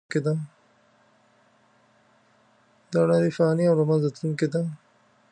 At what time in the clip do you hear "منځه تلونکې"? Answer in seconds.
3.89-4.47